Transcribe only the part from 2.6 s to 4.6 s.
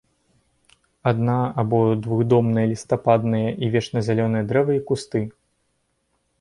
лістападныя і вечназялёныя